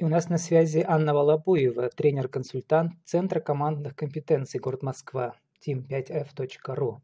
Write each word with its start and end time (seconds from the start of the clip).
И 0.00 0.04
у 0.04 0.08
нас 0.08 0.30
на 0.30 0.38
связи 0.38 0.82
Анна 0.88 1.12
Волобуева, 1.12 1.90
тренер-консультант 1.90 2.94
Центра 3.04 3.38
командных 3.38 3.94
компетенций 3.94 4.58
город 4.58 4.82
Москва, 4.82 5.34
team5f.ru. 5.62 7.00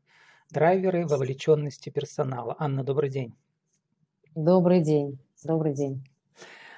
Драйверы 0.50 1.06
вовлеченности 1.06 1.90
персонала. 1.90 2.56
Анна, 2.58 2.84
добрый 2.84 3.10
день. 3.10 3.34
Добрый 4.34 4.82
день. 4.82 5.18
Добрый 5.44 5.74
день. 5.74 6.08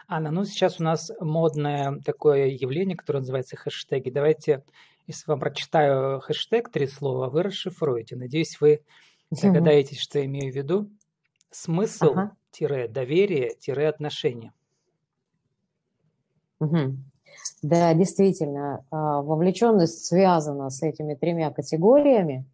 Анна, 0.09 0.33
ну 0.33 0.45
сейчас 0.45 0.81
у 0.81 0.83
нас 0.83 1.13
модное 1.21 2.01
такое 2.05 2.47
явление, 2.47 2.97
которое 2.97 3.21
называется 3.21 3.55
хэштеги. 3.55 4.11
Давайте, 4.11 4.65
если 5.07 5.31
вам 5.31 5.39
прочитаю 5.39 6.19
хэштег, 6.19 6.69
три 6.73 6.89
слова, 6.89 7.31
вы 7.31 7.45
расшифруете. 7.45 8.17
Надеюсь, 8.17 8.61
вы 8.61 8.83
догадаетесь, 9.31 10.01
что 10.01 10.19
я 10.19 10.25
имею 10.25 10.53
в 10.53 10.57
виду. 10.57 10.91
Смысл, 11.53 12.11
ага. 12.11 12.37
доверие, 12.89 13.55
отношения. 13.89 14.53
Угу. 16.61 16.97
Да, 17.63 17.95
действительно, 17.95 18.85
а, 18.91 19.23
вовлеченность 19.23 20.07
связана 20.07 20.71
с 20.71 20.83
этими 20.83 21.15
тремя 21.15 21.51
категориями. 21.51 22.45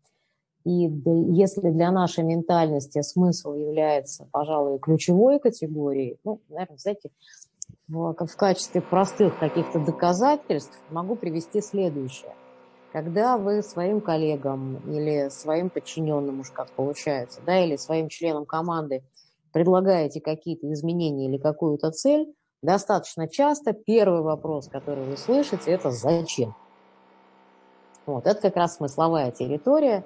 И 0.64 0.70
если 0.70 1.70
для 1.70 1.90
нашей 1.90 2.24
ментальности 2.24 3.02
смысл 3.02 3.52
является, 3.54 4.26
пожалуй, 4.32 4.78
ключевой 4.78 5.38
категорией, 5.38 6.18
ну, 6.24 6.40
наверное, 6.48 6.78
знаете, 6.78 7.10
в, 7.88 8.14
в 8.14 8.36
качестве 8.36 8.80
простых 8.80 9.38
каких-то 9.38 9.78
доказательств 9.84 10.78
могу 10.90 11.16
привести 11.16 11.60
следующее. 11.60 12.34
Когда 12.92 13.36
вы 13.36 13.62
своим 13.62 14.00
коллегам 14.00 14.78
или 14.90 15.28
своим 15.28 15.68
подчиненным, 15.68 16.40
уж 16.40 16.50
как 16.50 16.72
получается, 16.72 17.42
да, 17.44 17.62
или 17.62 17.76
своим 17.76 18.08
членам 18.08 18.46
команды 18.46 19.02
предлагаете 19.52 20.20
какие-то 20.20 20.72
изменения 20.72 21.28
или 21.28 21.38
какую-то 21.38 21.90
цель, 21.90 22.32
достаточно 22.64 23.28
часто 23.28 23.72
первый 23.72 24.22
вопрос, 24.22 24.68
который 24.68 25.04
вы 25.04 25.16
слышите, 25.16 25.70
это 25.70 25.90
«зачем?». 25.90 26.54
Вот, 28.06 28.26
это 28.26 28.40
как 28.40 28.56
раз 28.56 28.76
смысловая 28.76 29.30
территория. 29.30 30.04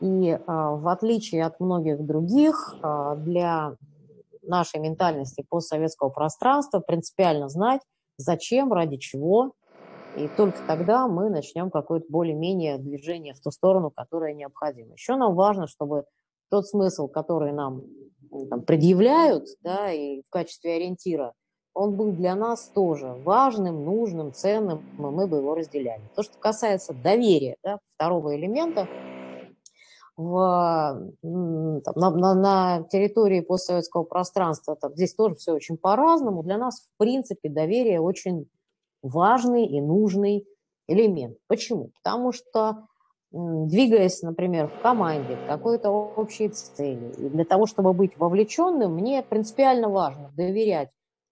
И 0.00 0.38
а, 0.46 0.70
в 0.76 0.88
отличие 0.88 1.44
от 1.44 1.58
многих 1.60 2.04
других, 2.04 2.74
а, 2.82 3.16
для 3.16 3.74
нашей 4.42 4.80
ментальности 4.80 5.44
постсоветского 5.48 6.10
пространства 6.10 6.80
принципиально 6.80 7.48
знать, 7.48 7.80
зачем, 8.16 8.72
ради 8.72 8.96
чего, 8.96 9.52
и 10.16 10.28
только 10.36 10.58
тогда 10.66 11.06
мы 11.06 11.28
начнем 11.28 11.70
какое-то 11.70 12.06
более-менее 12.08 12.78
движение 12.78 13.34
в 13.34 13.40
ту 13.40 13.50
сторону, 13.50 13.90
которое 13.90 14.34
необходимо. 14.34 14.94
Еще 14.94 15.16
нам 15.16 15.34
важно, 15.34 15.66
чтобы 15.66 16.04
тот 16.50 16.66
смысл, 16.66 17.08
который 17.08 17.52
нам 17.52 17.82
там, 18.48 18.62
предъявляют, 18.62 19.46
да, 19.62 19.92
и 19.92 20.22
в 20.22 20.30
качестве 20.30 20.76
ориентира, 20.76 21.34
он 21.74 21.96
был 21.96 22.12
для 22.12 22.34
нас 22.34 22.70
тоже 22.74 23.14
важным, 23.24 23.84
нужным, 23.84 24.32
ценным, 24.32 24.78
и 24.98 25.00
мы 25.00 25.26
бы 25.26 25.38
его 25.38 25.54
разделяли. 25.54 26.02
То, 26.14 26.22
что 26.22 26.38
касается 26.38 26.92
доверия, 26.92 27.56
да, 27.62 27.78
второго 27.94 28.36
элемента, 28.36 28.88
в, 30.16 31.12
там, 31.22 31.94
на, 31.96 32.10
на, 32.10 32.34
на 32.34 32.82
территории 32.90 33.40
постсоветского 33.40 34.04
пространства, 34.04 34.76
там, 34.76 34.94
здесь 34.94 35.14
тоже 35.14 35.34
все 35.36 35.52
очень 35.52 35.78
по-разному. 35.78 36.42
Для 36.42 36.58
нас, 36.58 36.80
в 36.80 36.98
принципе, 36.98 37.48
доверие 37.48 38.00
очень 38.00 38.46
важный 39.02 39.66
и 39.66 39.80
нужный 39.80 40.46
элемент. 40.88 41.38
Почему? 41.46 41.90
Потому 42.02 42.32
что 42.32 42.86
двигаясь, 43.32 44.22
например, 44.22 44.68
в 44.68 44.82
команде 44.82 45.36
к 45.36 45.46
какой-то 45.46 45.90
общей 45.90 46.48
цели, 46.48 47.14
и 47.16 47.28
для 47.28 47.44
того, 47.44 47.66
чтобы 47.66 47.92
быть 47.92 48.18
вовлеченным, 48.18 48.94
мне 48.94 49.22
принципиально 49.22 49.88
важно 49.88 50.32
доверять 50.36 50.90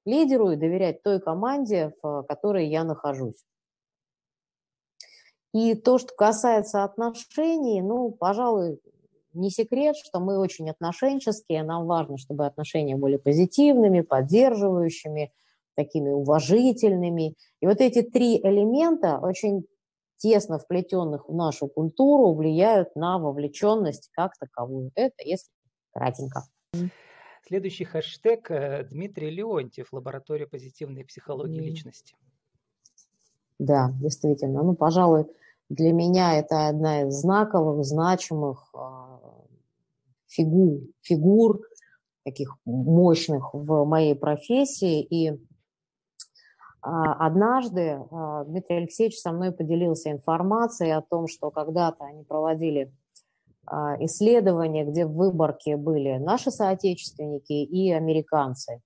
лидеру 0.08 0.50
и 0.50 0.56
доверять 0.56 1.02
той 1.02 1.20
команде, 1.20 1.94
в 2.02 2.24
которой 2.24 2.66
я 2.68 2.84
нахожусь. 2.84 3.44
И 5.54 5.74
то, 5.74 5.98
что 5.98 6.14
касается 6.14 6.84
отношений, 6.84 7.80
ну, 7.80 8.10
пожалуй, 8.10 8.80
не 9.32 9.50
секрет, 9.50 9.96
что 9.96 10.20
мы 10.20 10.38
очень 10.38 10.68
отношенческие, 10.70 11.62
нам 11.62 11.86
важно, 11.86 12.18
чтобы 12.18 12.46
отношения 12.46 12.96
были 12.96 13.16
позитивными, 13.16 14.00
поддерживающими, 14.00 15.32
такими 15.74 16.10
уважительными. 16.10 17.36
И 17.60 17.66
вот 17.66 17.80
эти 17.80 18.02
три 18.02 18.40
элемента, 18.40 19.18
очень 19.18 19.64
тесно 20.16 20.58
вплетенных 20.58 21.28
в 21.28 21.34
нашу 21.34 21.68
культуру, 21.68 22.34
влияют 22.34 22.94
на 22.96 23.18
вовлеченность 23.18 24.10
как 24.12 24.36
таковую. 24.38 24.90
Это 24.94 25.22
если 25.24 25.50
кратенько. 25.92 26.44
Следующий 27.48 27.84
хэштег 27.84 28.50
э, 28.50 28.84
Дмитрий 28.90 29.30
Леонтьев, 29.30 29.90
лаборатория 29.90 30.46
позитивной 30.46 31.02
психологии 31.02 31.62
mm. 31.62 31.64
личности. 31.64 32.14
Да, 33.58 33.90
действительно. 34.02 34.62
Ну, 34.62 34.74
пожалуй, 34.74 35.24
для 35.70 35.94
меня 35.94 36.38
это 36.38 36.68
одна 36.68 37.04
из 37.04 37.14
знаковых, 37.14 37.86
значимых 37.86 38.68
а, 38.74 39.18
фигур, 40.26 40.82
фигур 41.00 41.62
таких 42.22 42.54
мощных 42.66 43.54
в 43.54 43.84
моей 43.86 44.14
профессии. 44.14 45.00
И 45.02 45.40
а, 46.82 47.26
однажды 47.26 47.98
а, 48.10 48.44
Дмитрий 48.44 48.76
Алексеевич 48.76 49.18
со 49.18 49.32
мной 49.32 49.52
поделился 49.52 50.12
информацией 50.12 50.90
о 50.90 51.00
том, 51.00 51.26
что 51.26 51.50
когда-то 51.50 52.04
они 52.04 52.24
проводили 52.24 52.92
а, 53.70 53.96
исследования, 54.04 54.84
где 54.84 55.04
в 55.04 55.12
выборке 55.12 55.76
были 55.76 56.16
наши 56.16 56.50
соотечественники 56.50 57.52
и 57.52 57.92
американцы. 57.92 58.80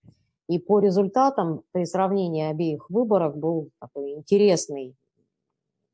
И 0.48 0.58
по 0.58 0.80
результатам 0.80 1.62
при 1.72 1.84
сравнении 1.84 2.50
обеих 2.50 2.90
выборок 2.90 3.36
был 3.36 3.70
такой 3.80 4.12
интересный, 4.12 4.96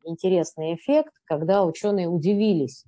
интересный 0.04 0.74
эффект, 0.74 1.12
когда 1.24 1.64
ученые 1.64 2.08
удивились. 2.08 2.84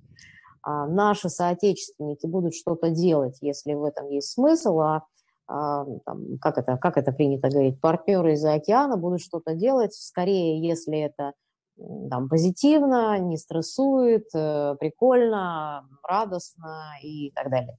А 0.63 0.87
наши 0.87 1.29
соотечественники 1.29 2.25
будут 2.25 2.55
что-то 2.55 2.89
делать, 2.89 3.37
если 3.41 3.73
в 3.73 3.83
этом 3.83 4.09
есть 4.09 4.31
смысл, 4.31 4.79
а 4.79 5.03
а, 5.47 5.85
там, 6.05 6.37
как, 6.39 6.57
это, 6.57 6.77
как 6.77 6.97
это 6.97 7.11
принято 7.11 7.49
говорить, 7.49 7.79
партнеры 7.79 8.33
из-за 8.33 8.53
океана 8.53 8.95
будут 8.97 9.21
что-то 9.21 9.53
делать, 9.53 9.93
скорее, 9.93 10.65
если 10.65 10.99
это 10.99 11.33
там, 12.09 12.29
позитивно, 12.29 13.17
не 13.19 13.37
стрессует, 13.37 14.27
э, 14.33 14.75
прикольно, 14.79 15.87
радостно 16.03 16.93
и 17.01 17.31
так 17.31 17.49
далее. 17.49 17.77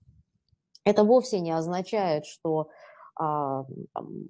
Это 0.84 1.04
вовсе 1.04 1.40
не 1.40 1.52
означает, 1.52 2.26
что 2.26 2.68
а, 3.14 3.64
там, 3.94 4.26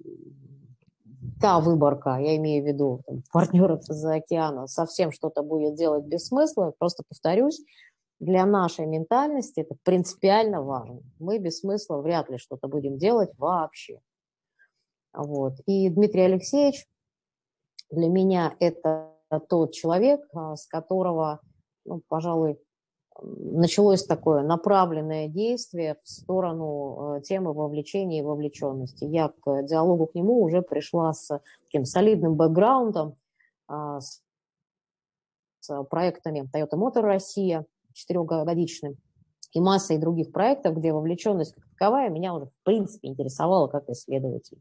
та 1.41 1.59
выборка, 1.59 2.17
я 2.19 2.35
имею 2.35 2.63
в 2.63 2.67
виду 2.67 3.01
там, 3.07 3.23
партнеров 3.31 3.81
из-за 3.89 4.15
океана, 4.15 4.67
совсем 4.67 5.11
что-то 5.11 5.41
будет 5.41 5.75
делать 5.75 6.05
без 6.05 6.27
смысла. 6.27 6.73
Просто 6.77 7.03
повторюсь, 7.07 7.63
для 8.19 8.45
нашей 8.45 8.85
ментальности 8.85 9.61
это 9.61 9.75
принципиально 9.83 10.61
важно. 10.61 11.01
Мы 11.19 11.39
без 11.39 11.59
смысла 11.59 11.97
вряд 12.01 12.29
ли 12.29 12.37
что-то 12.37 12.67
будем 12.67 12.97
делать 12.97 13.31
вообще. 13.37 13.99
Вот. 15.13 15.53
И 15.65 15.89
Дмитрий 15.89 16.23
Алексеевич 16.23 16.85
для 17.89 18.07
меня 18.07 18.55
это 18.59 19.12
тот 19.39 19.73
человек, 19.73 20.21
а, 20.33 20.55
с 20.55 20.67
которого, 20.67 21.39
ну, 21.85 22.01
пожалуй, 22.07 22.59
началось 23.21 24.03
такое 24.05 24.41
направленное 24.41 25.27
действие 25.27 25.97
в 26.03 26.09
сторону 26.09 27.17
э, 27.17 27.21
темы 27.21 27.53
вовлечения 27.53 28.19
и 28.19 28.23
вовлеченности. 28.23 29.05
Я 29.05 29.29
к 29.29 29.63
диалогу 29.63 30.07
к 30.07 30.15
нему 30.15 30.41
уже 30.41 30.61
пришла 30.63 31.13
с 31.13 31.39
таким 31.65 31.85
солидным 31.85 32.35
бэкграундом, 32.35 33.15
а, 33.67 33.99
с 33.99 34.21
проектами 35.89 36.49
Toyota 36.53 36.73
Motor 36.73 37.01
Россия, 37.01 37.65
четырехгодичным, 37.93 38.97
и 39.53 39.59
массой 39.59 39.97
других 39.97 40.31
проектов, 40.31 40.75
где 40.77 40.91
вовлеченность 40.91 41.53
как 41.53 41.63
таковая 41.69 42.09
меня 42.09 42.33
уже 42.33 42.47
в 42.47 42.63
принципе 42.63 43.07
интересовала 43.07 43.67
как 43.67 43.87
исследователь. 43.89 44.59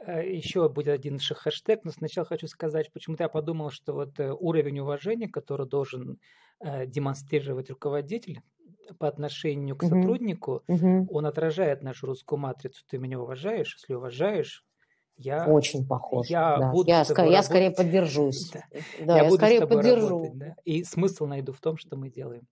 Э, 0.00 0.28
Еще 0.28 0.68
будет 0.68 0.88
один 0.88 1.18
хэштег, 1.18 1.84
но 1.84 1.90
сначала 1.90 2.26
хочу 2.26 2.46
сказать, 2.46 2.92
почему-то 2.92 3.24
я 3.24 3.28
подумал, 3.28 3.70
что 3.70 3.94
вот 3.94 4.18
э, 4.20 4.32
уровень 4.32 4.80
уважения, 4.80 5.28
который 5.28 5.66
должен 5.66 6.18
э, 6.60 6.86
демонстрировать 6.86 7.70
руководитель 7.70 8.40
по 8.98 9.08
отношению 9.08 9.76
к 9.76 9.82
сотруднику, 9.82 10.62
угу. 10.66 11.08
он 11.10 11.26
отражает 11.26 11.82
нашу 11.82 12.06
русскую 12.06 12.38
матрицу. 12.38 12.84
Ты 12.88 12.98
меня 12.98 13.20
уважаешь, 13.20 13.76
если 13.76 13.94
уважаешь, 13.94 14.64
я, 15.20 15.46
Очень 15.46 15.84
похож. 15.84 16.28
Я, 16.28 16.58
да. 16.58 16.70
буду 16.70 16.88
я, 16.88 17.02
ск- 17.02 17.28
я 17.28 17.42
скорее 17.42 17.72
поддержусь. 17.72 18.52
Да, 19.00 19.04
да 19.04 19.16
я, 19.16 19.22
я 19.24 19.28
буду 19.28 19.36
скорее 19.36 19.66
поддержу. 19.66 20.08
Работать, 20.08 20.38
да? 20.38 20.54
И 20.64 20.84
смысл 20.84 21.26
найду 21.26 21.52
в 21.52 21.60
том, 21.60 21.76
что 21.76 21.96
мы 21.96 22.08
делаем. 22.08 22.46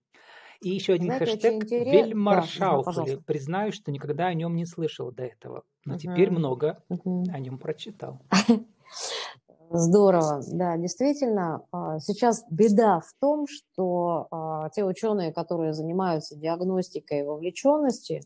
И 0.61 0.69
еще 0.69 0.93
один 0.93 1.07
Знаете, 1.07 1.25
хэштег 1.25 1.63
Вельмаршауфли. 1.69 3.15
Да, 3.15 3.21
Признаю, 3.25 3.71
что 3.71 3.91
никогда 3.91 4.27
о 4.27 4.33
нем 4.33 4.55
не 4.55 4.65
слышал 4.65 5.11
до 5.11 5.23
этого. 5.23 5.63
Но 5.85 5.93
угу. 5.93 6.01
теперь 6.01 6.31
много 6.31 6.83
угу. 6.89 7.25
о 7.31 7.39
нем 7.39 7.57
прочитал. 7.57 8.21
Здорово, 9.69 10.41
да, 10.51 10.77
действительно. 10.77 11.61
А, 11.71 11.99
сейчас 11.99 12.45
беда 12.49 13.01
в 13.01 13.13
том, 13.19 13.47
что 13.47 14.27
а, 14.31 14.69
те 14.69 14.85
ученые, 14.85 15.33
которые 15.33 15.73
занимаются 15.73 16.37
диагностикой 16.37 17.23
вовлеченности, 17.23 18.21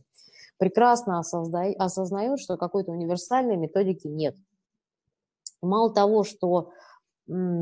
прекрасно 0.57 1.19
осознают, 1.19 2.39
что 2.39 2.57
какой-то 2.57 2.91
универсальной 2.91 3.57
методики 3.57 4.07
нет. 4.07 4.35
Мало 5.63 5.93
того, 5.93 6.23
что 6.23 6.71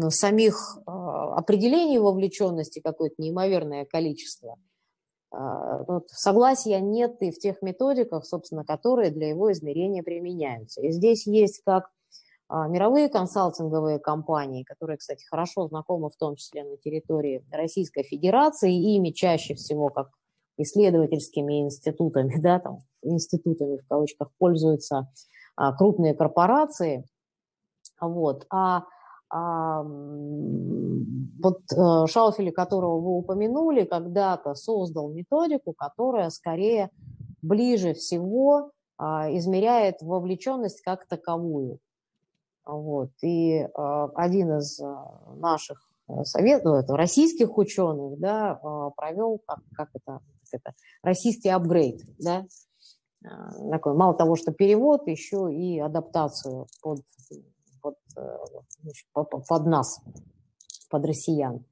самих 0.10 0.80
а, 0.86 1.36
определений 1.36 2.00
вовлеченности 2.00 2.80
какое-то 2.80 3.16
неимоверное 3.20 3.86
количество, 3.86 4.58
а, 5.32 5.84
вот 5.84 6.10
согласия 6.10 6.80
нет 6.80 7.22
и 7.22 7.32
в 7.32 7.40
тех 7.40 7.62
методиках, 7.62 8.26
собственно, 8.26 8.66
которые 8.66 9.12
для 9.12 9.30
его 9.30 9.52
измерения 9.52 10.04
применяются. 10.04 10.82
И 10.82 10.92
здесь 10.92 11.28
есть 11.28 11.62
как 11.66 11.90
а, 12.48 12.68
мировые 12.68 13.10
консалтинговые 13.10 14.00
компании, 14.00 14.64
которые, 14.64 14.98
кстати, 14.98 15.24
хорошо 15.26 15.68
знакомы 15.68 16.10
в 16.10 16.16
том 16.16 16.36
числе 16.36 16.64
на 16.64 16.78
территории 16.78 17.46
Российской 17.52 18.04
Федерации, 18.04 18.74
и 18.74 18.96
ими 18.96 19.12
чаще 19.12 19.54
всего 19.54 19.90
как 19.90 20.10
исследовательскими 20.58 21.62
институтами, 21.62 22.36
да, 22.42 22.60
там, 22.60 22.80
институтами 23.04 23.78
в 23.78 23.88
кавычках 23.88 24.32
пользуются 24.40 25.12
а, 25.56 25.76
крупные 25.76 26.16
корпорации. 26.16 27.06
Вот. 28.02 28.48
А 28.50 28.86
вот 31.42 31.62
а, 31.76 32.08
Шауфели, 32.08 32.50
которого 32.50 33.00
вы 33.00 33.18
упомянули, 33.18 33.84
когда-то 33.86 34.56
создал 34.56 35.10
методику, 35.10 35.74
которая 35.74 36.30
скорее 36.30 36.90
ближе 37.42 37.94
всего 37.94 38.72
а, 38.98 39.30
измеряет 39.36 40.02
вовлеченность 40.02 40.82
как 40.82 41.06
таковую. 41.08 41.80
Вот. 42.66 43.12
И 43.24 43.54
э, 43.54 44.08
один 44.16 44.58
из 44.58 44.80
э, 44.80 44.96
наших 45.38 45.90
э, 46.08 46.24
советов, 46.24 46.66
ну, 46.66 46.76
это 46.76 46.96
российских 46.96 47.58
ученых, 47.58 48.20
да, 48.20 48.60
э, 48.62 48.92
провел, 48.96 49.42
как, 49.46 49.60
как, 49.76 49.90
это, 49.94 50.20
как 50.52 50.62
это, 50.62 50.74
российский 51.02 51.50
апгрейд, 51.50 52.02
да, 52.20 52.46
э, 53.24 53.28
такой, 53.72 53.96
мало 53.96 54.14
того, 54.14 54.36
что 54.36 54.52
перевод, 54.52 55.08
еще 55.08 55.52
и 55.52 55.80
адаптацию 55.80 56.68
под, 56.82 57.00
под, 57.82 57.96
э, 58.18 58.38
значит, 58.82 59.08
под 59.14 59.66
нас, 59.66 60.02
под 60.90 61.06
россиян. 61.06 61.66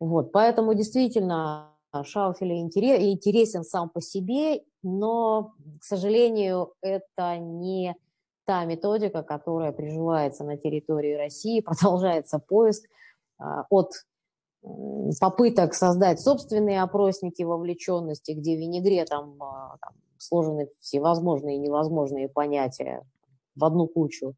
Вот, 0.00 0.32
поэтому 0.32 0.74
действительно 0.74 1.74
Шауфель 2.04 2.52
интересен 2.52 3.64
сам 3.64 3.88
по 3.88 4.00
себе, 4.00 4.62
но, 4.82 5.54
к 5.80 5.84
сожалению, 5.84 6.74
это 6.80 7.38
не 7.38 7.96
та 8.44 8.64
методика, 8.64 9.22
которая 9.22 9.72
приживается 9.72 10.44
на 10.44 10.56
территории 10.56 11.14
России, 11.14 11.60
продолжается 11.64 12.38
поиск 12.38 12.88
а, 13.38 13.64
от 13.70 13.92
попыток 15.20 15.74
создать 15.74 16.20
собственные 16.20 16.82
опросники 16.82 17.42
вовлеченности, 17.42 18.32
где 18.32 18.56
в 18.56 18.60
винегретом 18.60 19.42
а, 19.42 19.76
там, 19.80 19.94
сложены 20.18 20.68
всевозможные 20.80 21.56
и 21.56 21.60
невозможные 21.60 22.28
понятия 22.28 23.04
в 23.54 23.64
одну 23.64 23.86
кучу, 23.86 24.34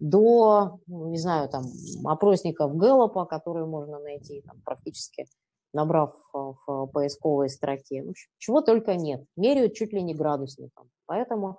до, 0.00 0.80
ну, 0.86 1.08
не 1.08 1.18
знаю, 1.18 1.48
там, 1.48 1.64
опросников 2.04 2.76
Гэллопа, 2.76 3.26
которые 3.26 3.66
можно 3.66 3.98
найти 3.98 4.42
там, 4.42 4.60
практически 4.64 5.26
набрав 5.72 6.14
в 6.32 6.86
поисковой 6.86 7.50
строке. 7.50 8.02
Ну, 8.02 8.12
чего 8.38 8.60
только 8.62 8.96
нет. 8.96 9.24
Меряют 9.36 9.74
чуть 9.74 9.92
ли 9.92 10.02
не 10.02 10.14
градусником. 10.14 10.90
Поэтому 11.06 11.58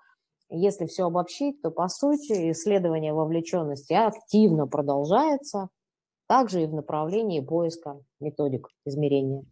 если 0.49 0.87
все 0.87 1.05
обобщить, 1.05 1.61
то, 1.61 1.69
по 1.69 1.87
сути, 1.87 2.51
исследование 2.51 3.13
вовлеченности 3.13 3.93
активно 3.93 4.67
продолжается, 4.67 5.69
также 6.27 6.63
и 6.63 6.67
в 6.67 6.73
направлении 6.73 7.39
поиска 7.39 8.01
методик 8.19 8.67
измерения. 8.85 9.45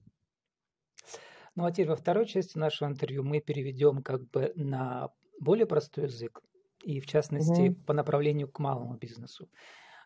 Ну 1.56 1.66
а 1.66 1.72
теперь 1.72 1.90
во 1.90 1.96
второй 1.96 2.26
части 2.26 2.58
нашего 2.58 2.88
интервью 2.90 3.24
мы 3.24 3.42
переведем 3.42 4.04
как 4.04 4.28
бы 4.30 4.52
на 4.56 5.10
более 5.40 5.66
простой 5.66 6.06
язык, 6.06 6.42
и 6.84 7.00
в 7.00 7.06
частности 7.06 7.70
угу. 7.70 7.76
по 7.86 7.94
направлению 7.94 8.48
к 8.48 8.60
малому 8.60 8.96
бизнесу. 8.96 9.50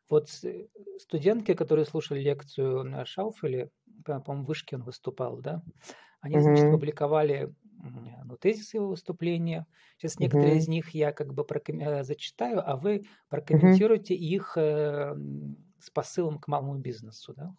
Вот 0.09 0.29
студентки, 0.97 1.53
которые 1.53 1.85
слушали 1.85 2.19
лекцию 2.19 2.83
на 2.83 3.06
Шауфеле, 3.06 3.71
по-моему, 4.03 4.44
в 4.44 4.47
Вышке 4.47 4.75
он 4.75 4.83
выступал, 4.83 5.38
да, 5.38 5.63
они, 6.21 6.35
угу. 6.35 6.44
значит, 6.44 6.71
публиковали 6.71 7.53
ну, 8.25 8.38
тезисы 8.38 8.77
его 8.77 8.89
выступления. 8.89 9.65
Сейчас 9.97 10.19
некоторые 10.19 10.53
угу. 10.53 10.59
из 10.59 10.68
них 10.68 10.89
я 10.91 11.12
как 11.12 11.33
бы 11.33 11.44
проком... 11.44 11.79
Э, 11.79 12.03
зачитаю, 12.03 12.62
а 12.63 12.77
вы 12.77 13.03
прокомментируете 13.29 14.13
угу. 14.13 14.24
их 14.24 14.57
э, 14.57 15.15
с 15.79 15.89
посылом 15.89 16.39
к 16.39 16.47
малому 16.47 16.77
бизнесу. 16.77 17.33
Да? 17.35 17.56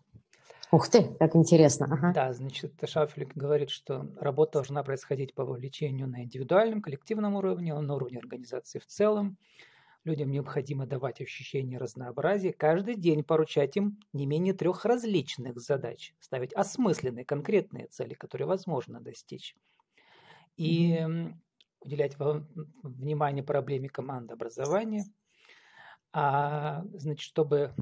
Ух 0.73 0.89
ты, 0.89 1.03
как 1.21 1.37
интересно. 1.37 1.87
Ага. 1.91 2.15
Да, 2.15 2.33
значит, 2.33 2.75
Шафелик 2.85 3.35
говорит, 3.37 3.71
что 3.71 4.07
работа 4.17 4.55
должна 4.55 4.83
происходить 4.83 5.35
по 5.35 5.45
вовлечению 5.45 6.09
на 6.09 6.25
индивидуальном, 6.25 6.83
коллективном 6.83 7.35
уровне, 7.37 7.75
на 7.75 7.95
уровне 7.95 8.19
организации 8.19 8.79
в 8.79 8.87
целом. 8.87 9.39
Людям 10.05 10.31
необходимо 10.31 10.87
давать 10.87 11.21
ощущение 11.21 11.79
разнообразия, 11.79 12.53
каждый 12.53 12.97
день 12.97 13.25
поручать 13.25 13.77
им 13.77 14.01
не 14.13 14.27
менее 14.27 14.55
трех 14.55 14.85
различных 14.85 15.59
задач, 15.61 16.15
ставить 16.21 16.55
осмысленные, 16.55 17.25
конкретные 17.25 17.87
цели, 17.89 18.15
которые 18.15 18.49
возможно 18.49 19.01
достичь 19.01 19.57
и 20.57 21.07
уделять 21.81 22.17
внимание 22.83 23.43
проблеме 23.43 23.89
командообразования, 23.89 25.05
а, 26.13 26.85
значит, 26.95 27.23
чтобы 27.23 27.75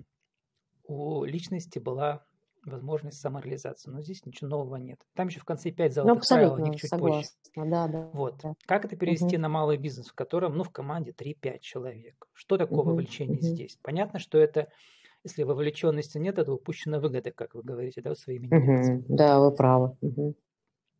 у 0.85 1.25
личности 1.25 1.79
была 1.79 2.27
возможность 2.65 3.21
самореализации. 3.21 3.91
Но 3.91 4.03
здесь 4.03 4.25
ничего 4.25 4.49
нового 4.49 4.77
нет. 4.77 5.01
Там 5.15 5.29
еще 5.29 5.41
в 5.41 5.45
конце 5.45 5.71
пять 5.71 5.95
золотых 5.95 6.23
ну, 6.23 6.37
правил, 6.37 6.55
о 6.55 6.61
них 6.61 6.81
чуть 6.81 6.91
согласна. 6.91 7.33
позже. 7.55 7.71
Да, 7.71 7.89
да, 7.89 8.11
вот. 8.13 8.41
Да. 8.43 8.55
Как 8.67 8.85
это 8.85 8.97
перевести 8.97 9.37
угу. 9.37 9.43
на 9.43 9.49
малый 9.49 9.77
бизнес, 9.77 10.09
в 10.09 10.15
котором, 10.15 10.57
ну, 10.57 10.65
в 10.65 10.71
команде 10.71 11.13
3-5 11.13 11.59
человек? 11.61 12.29
Что 12.33 12.59
такое 12.59 12.81
угу. 12.81 12.91
вовлечение 12.91 13.39
угу. 13.39 13.47
здесь? 13.47 13.79
Понятно, 13.83 14.19
что 14.19 14.39
это, 14.39 14.69
если 15.25 15.43
вовлеченности 15.43 16.19
нет, 16.19 16.39
это 16.39 16.53
упущена 16.53 17.01
выгода, 17.01 17.31
как 17.31 17.55
вы 17.55 17.63
говорите, 17.63 18.03
да, 18.03 18.15
своими 18.15 18.47
угу. 18.47 19.05
Да, 19.09 19.41
вы 19.41 19.53
правы. 19.53 19.97
Угу. 20.01 20.35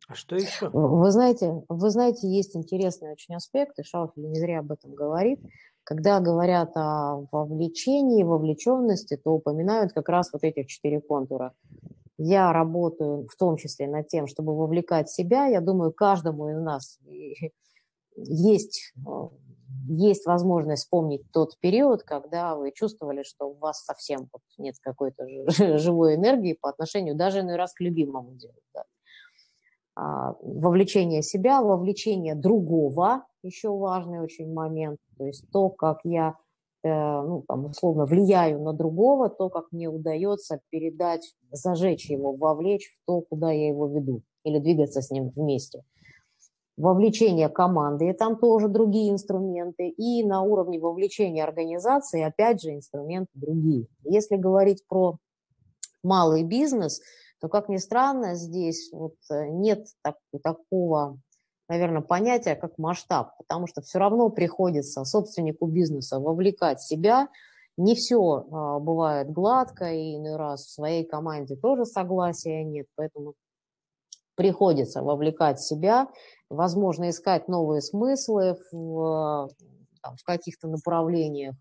А 0.07 0.15
что 0.15 0.35
еще? 0.35 0.69
Вы 0.69 1.11
знаете, 1.11 1.63
вы 1.69 1.89
знаете, 1.89 2.27
есть 2.27 2.55
интересный 2.55 3.11
очень 3.11 3.35
аспект, 3.35 3.77
и 3.79 3.83
Шауфель 3.83 4.25
не 4.25 4.35
зря 4.35 4.59
об 4.59 4.71
этом 4.71 4.93
говорит. 4.93 5.39
Когда 5.83 6.19
говорят 6.19 6.71
о 6.75 7.25
вовлечении, 7.31 8.23
вовлеченности, 8.23 9.17
то 9.17 9.31
упоминают 9.31 9.93
как 9.93 10.09
раз 10.09 10.31
вот 10.31 10.43
этих 10.43 10.67
четыре 10.67 11.01
контура. 11.01 11.53
Я 12.17 12.53
работаю 12.53 13.27
в 13.27 13.35
том 13.35 13.57
числе 13.57 13.87
над 13.87 14.07
тем, 14.07 14.27
чтобы 14.27 14.55
вовлекать 14.55 15.09
себя. 15.09 15.47
Я 15.47 15.59
думаю, 15.59 15.91
каждому 15.91 16.49
из 16.49 16.61
нас 16.61 16.99
есть, 18.15 18.93
есть 19.87 20.25
возможность 20.27 20.83
вспомнить 20.83 21.23
тот 21.31 21.57
период, 21.59 22.03
когда 22.03 22.55
вы 22.55 22.71
чувствовали, 22.71 23.23
что 23.23 23.49
у 23.49 23.53
вас 23.55 23.83
совсем 23.83 24.29
нет 24.59 24.75
какой-то 24.81 25.25
живой 25.79 26.15
энергии 26.15 26.57
по 26.59 26.69
отношению 26.69 27.15
даже 27.15 27.39
иной 27.39 27.55
раз 27.55 27.73
к 27.73 27.81
любимому 27.81 28.35
делу. 28.35 28.59
Да. 28.73 28.83
А, 29.95 30.35
вовлечение 30.41 31.21
себя, 31.21 31.61
вовлечение 31.61 32.35
другого, 32.35 33.25
еще 33.43 33.69
важный 33.69 34.19
очень 34.19 34.51
момент, 34.51 34.99
то 35.17 35.25
есть 35.25 35.45
то, 35.51 35.69
как 35.69 35.99
я, 36.03 36.35
э, 36.83 36.89
ну, 36.89 37.43
там, 37.47 37.65
условно, 37.65 38.05
влияю 38.05 38.61
на 38.61 38.73
другого, 38.73 39.29
то, 39.29 39.49
как 39.49 39.71
мне 39.71 39.89
удается 39.89 40.61
передать, 40.69 41.35
зажечь 41.51 42.09
его, 42.09 42.33
вовлечь 42.33 42.87
в 42.87 43.05
то, 43.05 43.21
куда 43.21 43.51
я 43.51 43.67
его 43.67 43.87
веду, 43.87 44.21
или 44.43 44.59
двигаться 44.59 45.01
с 45.01 45.11
ним 45.11 45.29
вместе. 45.29 45.83
Вовлечение 46.77 47.49
команды, 47.49 48.09
и 48.09 48.13
там 48.13 48.37
тоже 48.37 48.67
другие 48.67 49.11
инструменты, 49.11 49.89
и 49.89 50.23
на 50.23 50.41
уровне 50.41 50.79
вовлечения 50.79 51.43
организации, 51.43 52.23
опять 52.23 52.61
же, 52.61 52.73
инструменты 52.73 53.31
другие. 53.33 53.87
Если 54.03 54.35
говорить 54.35 54.85
про 54.87 55.17
малый 56.03 56.43
бизнес– 56.43 57.01
то, 57.41 57.49
как 57.49 57.69
ни 57.69 57.77
странно, 57.77 58.35
здесь 58.35 58.91
вот 58.93 59.15
э, 59.31 59.47
нет 59.49 59.87
так, 60.03 60.17
такого, 60.43 61.19
наверное, 61.71 62.01
понятия, 62.01 62.55
как 62.55 62.77
масштаб, 62.77 63.37
потому 63.37 63.65
что 63.65 63.81
все 63.81 63.97
равно 63.97 64.29
приходится 64.29 65.05
собственнику 65.05 65.67
бизнеса 65.67 66.19
вовлекать 66.19 66.81
себя. 66.81 67.29
Не 67.77 67.95
все 67.95 68.45
а, 68.51 68.79
бывает 68.79 69.31
гладко, 69.31 69.85
и 69.85 70.17
иной 70.17 70.35
раз 70.35 70.65
в 70.65 70.71
своей 70.71 71.05
команде 71.05 71.55
тоже 71.55 71.85
согласия 71.85 72.65
нет, 72.65 72.87
поэтому 72.95 73.35
приходится 74.35 75.01
вовлекать 75.01 75.61
себя, 75.61 76.09
возможно, 76.49 77.09
искать 77.09 77.47
новые 77.47 77.81
смыслы 77.81 78.57
в, 78.73 79.49
там, 80.01 80.17
в 80.17 80.23
каких-то 80.25 80.67
направлениях, 80.67 81.55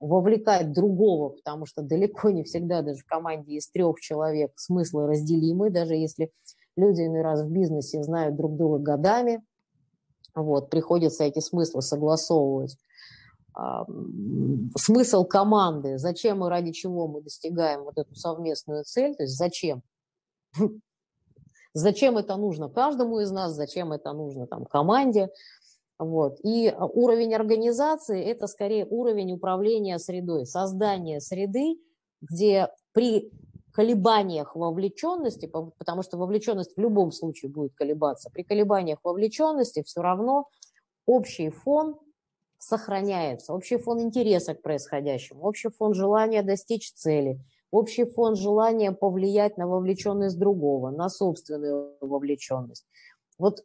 вовлекать 0.00 0.72
другого, 0.72 1.30
потому 1.30 1.64
что 1.64 1.80
далеко 1.80 2.28
не 2.28 2.44
всегда 2.44 2.82
даже 2.82 3.00
в 3.00 3.06
команде 3.06 3.54
из 3.54 3.70
трех 3.70 4.00
человек 4.00 4.52
смыслы 4.56 5.06
разделимы, 5.06 5.70
даже 5.70 5.94
если 5.94 6.30
люди 6.78 7.02
иной 7.02 7.22
раз 7.22 7.42
в 7.42 7.50
бизнесе 7.50 8.02
знают 8.02 8.36
друг 8.36 8.56
друга 8.56 8.78
годами, 8.78 9.42
вот, 10.34 10.70
приходится 10.70 11.24
эти 11.24 11.40
смыслы 11.40 11.82
согласовывать. 11.82 12.76
Смысл 14.76 15.24
команды, 15.24 15.98
зачем 15.98 16.44
и 16.44 16.48
ради 16.48 16.70
чего 16.70 17.08
мы 17.08 17.22
достигаем 17.22 17.82
вот 17.82 17.98
эту 17.98 18.14
совместную 18.14 18.84
цель, 18.84 19.16
то 19.16 19.24
есть 19.24 19.36
зачем? 19.36 19.82
зачем 21.74 22.16
это 22.16 22.36
нужно 22.36 22.68
каждому 22.68 23.20
из 23.20 23.30
нас, 23.30 23.52
зачем 23.52 23.92
это 23.92 24.12
нужно 24.12 24.46
там 24.46 24.64
команде. 24.64 25.28
Вот. 25.98 26.38
И 26.44 26.72
уровень 26.78 27.34
организации– 27.34 28.22
это 28.24 28.46
скорее 28.46 28.86
уровень 28.86 29.32
управления 29.32 29.98
средой, 29.98 30.46
создание 30.46 31.20
среды, 31.20 31.80
где 32.20 32.68
при 32.92 33.32
колебаниях 33.78 34.56
вовлеченности, 34.56 35.46
потому 35.46 36.02
что 36.02 36.18
вовлеченность 36.18 36.76
в 36.76 36.80
любом 36.80 37.12
случае 37.12 37.48
будет 37.48 37.74
колебаться, 37.76 38.28
при 38.28 38.42
колебаниях 38.42 38.98
вовлеченности 39.04 39.84
все 39.84 40.02
равно 40.02 40.48
общий 41.06 41.50
фон 41.50 41.96
сохраняется, 42.58 43.54
общий 43.54 43.76
фон 43.76 44.00
интереса 44.00 44.54
к 44.54 44.62
происходящему, 44.62 45.44
общий 45.44 45.68
фон 45.68 45.94
желания 45.94 46.42
достичь 46.42 46.92
цели, 46.92 47.38
общий 47.70 48.04
фон 48.04 48.34
желания 48.34 48.90
повлиять 48.90 49.58
на 49.58 49.68
вовлеченность 49.68 50.40
другого, 50.40 50.90
на 50.90 51.08
собственную 51.08 51.94
вовлеченность. 52.00 52.84
Вот 53.38 53.62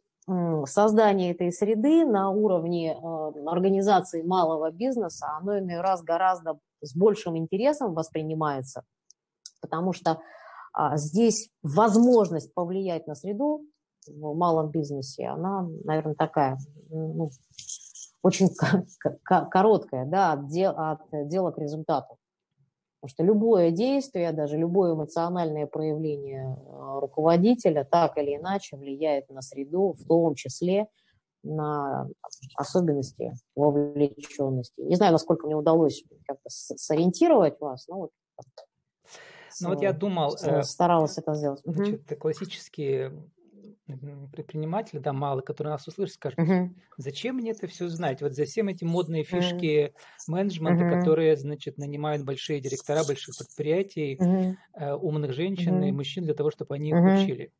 создание 0.66 1.32
этой 1.32 1.50
среды 1.50 2.04
на 2.04 2.30
уровне 2.30 2.92
э, 2.92 3.46
организации 3.46 4.22
малого 4.22 4.70
бизнеса, 4.70 5.26
оно 5.40 5.58
иной 5.58 5.80
раз 5.80 6.04
гораздо 6.04 6.60
с 6.82 6.94
большим 6.94 7.36
интересом 7.36 7.94
воспринимается, 7.94 8.84
потому 9.64 9.94
что 9.94 10.20
а, 10.74 10.98
здесь 10.98 11.48
возможность 11.62 12.52
повлиять 12.52 13.06
на 13.06 13.14
среду 13.14 13.62
в 14.06 14.36
малом 14.36 14.70
бизнесе, 14.70 15.26
она, 15.26 15.66
наверное, 15.84 16.14
такая, 16.14 16.58
ну, 16.90 17.30
очень 18.22 18.50
короткая, 19.50 20.04
да, 20.04 20.32
от, 20.32 20.48
дел, 20.48 20.74
от 20.76 21.00
дела 21.28 21.50
к 21.50 21.58
результату. 21.58 22.18
Потому 23.00 23.10
что 23.10 23.22
любое 23.22 23.70
действие, 23.70 24.32
даже 24.32 24.58
любое 24.58 24.94
эмоциональное 24.94 25.66
проявление 25.66 26.56
э, 26.56 26.98
руководителя 27.00 27.84
так 27.84 28.18
или 28.18 28.36
иначе 28.36 28.76
влияет 28.76 29.30
на 29.30 29.40
среду, 29.40 29.94
в 29.98 30.06
том 30.06 30.34
числе 30.34 30.88
на 31.42 32.08
особенности 32.56 33.34
вовлеченности. 33.54 34.80
Не 34.80 34.96
знаю, 34.96 35.12
насколько 35.12 35.46
мне 35.46 35.56
удалось 35.56 36.04
как-то 36.26 36.48
сориентировать 36.48 37.60
вас, 37.60 37.86
но 37.88 37.98
вот 37.98 38.10
ну 39.60 39.70
вот 39.70 39.82
я 39.82 39.92
думал, 39.92 40.36
э, 40.42 40.62
старалась 40.62 41.18
это 41.18 41.34
сделать. 41.34 41.60
Значит, 41.64 42.18
классические 42.18 43.12
предприниматели, 44.32 44.98
да, 44.98 45.12
мало, 45.12 45.42
которые 45.42 45.72
нас 45.72 45.86
услышат, 45.86 46.14
скажут, 46.14 46.38
uh-huh. 46.38 46.70
зачем 46.96 47.36
мне 47.36 47.50
это 47.50 47.66
все 47.66 47.88
знать? 47.88 48.22
Вот 48.22 48.32
зачем 48.32 48.68
эти 48.68 48.84
модные 48.84 49.24
фишки 49.24 49.66
uh-huh. 49.66 49.92
менеджмента, 50.28 50.84
uh-huh. 50.84 50.98
которые, 50.98 51.36
значит, 51.36 51.76
нанимают 51.76 52.24
большие 52.24 52.60
директора 52.60 53.04
больших 53.04 53.36
предприятий, 53.36 54.16
uh-huh. 54.16 54.54
э, 54.74 54.94
умных 54.94 55.34
женщин 55.34 55.82
uh-huh. 55.82 55.88
и 55.88 55.92
мужчин 55.92 56.24
для 56.24 56.34
того, 56.34 56.50
чтобы 56.50 56.76
они 56.76 56.90
их 56.90 56.96
uh-huh. 56.96 57.22
учили. 57.22 57.52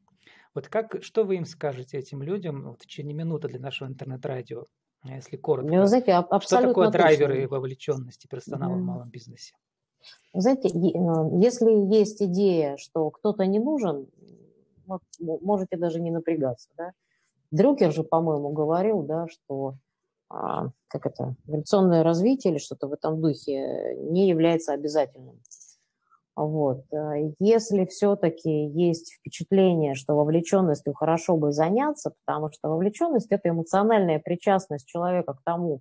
Вот 0.55 0.69
как, 0.69 1.03
что 1.03 1.25
вы 1.25 1.37
им 1.37 1.45
скажете, 1.45 1.99
этим 1.99 2.23
людям, 2.23 2.71
вот 2.71 2.83
в 2.83 2.87
течение 2.87 3.15
минуты 3.15 3.49
для 3.49 3.61
нашего 3.61 3.89
интернет-радио, 3.89 4.65
если 5.05 5.37
коротко? 5.37 5.75
Ну, 5.75 5.85
знаете, 5.85 6.13
абсолютно 6.13 6.47
что 6.47 6.69
такое 6.69 6.91
драйверы 6.91 7.35
точно. 7.43 7.49
вовлеченности 7.49 8.27
персонала 8.29 8.75
uh-huh. 8.75 8.81
в 8.81 8.83
малом 8.83 9.11
бизнесе? 9.11 9.55
Знаете, 10.33 10.69
э, 10.69 10.73
если 11.41 11.95
есть 11.95 12.23
идея, 12.23 12.77
что 12.77 13.11
кто-то 13.11 13.47
не 13.47 13.59
нужен, 13.59 14.07
вот, 14.87 15.03
можете 15.21 15.77
даже 15.77 16.01
не 16.01 16.11
напрягаться. 16.11 16.69
Да? 16.77 16.93
Дрюкер 17.51 17.93
же, 17.93 18.03
по-моему, 18.03 18.51
говорил, 18.51 19.03
да, 19.03 19.27
что 19.29 19.75
а, 20.29 20.71
как 20.89 21.07
это, 21.07 21.37
эволюционное 21.47 22.03
развитие 22.03 22.53
или 22.53 22.59
что-то 22.59 22.89
в 22.89 22.93
этом 22.93 23.21
духе 23.21 23.97
не 23.97 24.29
является 24.29 24.73
обязательным. 24.73 25.41
Вот. 26.37 26.85
Э, 26.93 27.31
если 27.39 27.85
все-таки 27.87 28.51
есть 28.51 29.15
впечатление, 29.15 29.95
что 29.95 30.17
вовлеченностью 30.17 30.93
хорошо 30.93 31.37
бы 31.37 31.53
заняться, 31.53 32.13
потому 32.25 32.51
что 32.51 32.69
вовлеченность– 32.69 33.29
это 33.31 33.51
эмоциональная 33.51 34.19
причастность 34.19 34.87
человека 34.87 35.35
к 35.35 35.43
тому, 35.45 35.81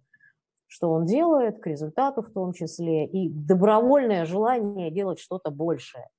что 0.74 0.90
он 0.90 1.06
делает, 1.06 1.60
к 1.60 1.68
результату 1.68 2.24
в 2.24 2.32
том 2.32 2.52
числе, 2.52 3.06
и 3.06 3.30
добровольное 3.30 4.26
желание 4.26 4.90
делать 4.90 5.20
что-то 5.20 5.52
большее– 5.52 6.08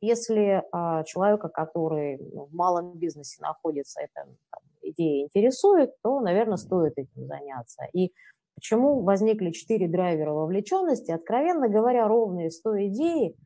если 0.00 0.62
а, 0.72 1.04
человека, 1.04 1.48
который 1.48 2.18
ну, 2.18 2.46
в 2.46 2.54
малом 2.54 2.96
бизнесе 2.98 3.40
находится, 3.42 4.00
эта 4.00 4.28
там, 4.50 4.62
идея 4.82 5.24
интересует, 5.24 5.94
то, 6.02 6.20
наверное, 6.20 6.56
стоит 6.56 6.94
этим 6.96 7.26
заняться. 7.26 7.84
И 7.92 8.12
почему 8.54 9.02
возникли 9.02 9.50
четыре 9.50 9.88
драйвера 9.88 10.32
вовлеченности? 10.32 11.10
Откровенно 11.10 11.68
говоря, 11.68 12.08
ровно 12.08 12.46
из 12.46 12.60
идеи 12.60 13.36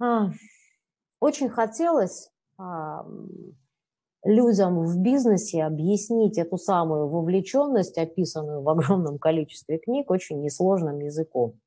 а, 0.00 0.30
очень 1.20 1.48
хотелось 1.48 2.30
а, 2.58 3.06
людям 4.26 4.84
в 4.84 4.98
бизнесе 4.98 5.64
объяснить 5.64 6.36
эту 6.36 6.58
самую 6.58 7.08
вовлеченность, 7.08 7.96
описанную 7.96 8.62
в 8.62 8.68
огромном 8.68 9.18
количестве 9.18 9.78
книг, 9.78 10.10
очень 10.10 10.42
несложным 10.42 10.98
языком. 11.00 11.58